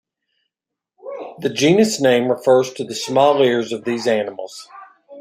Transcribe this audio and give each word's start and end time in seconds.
The 1.41 1.49
genus 1.49 2.01
name 2.01 2.31
refers 2.31 2.73
to 2.73 2.83
the 2.83 2.95
small 2.95 3.39
ears 3.43 3.71
of 3.71 3.83
these 3.83 4.07
animals. 4.07 4.67